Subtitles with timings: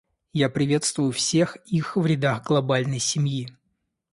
[0.33, 3.55] Я приветствую всех их в рядах глобальной семьи.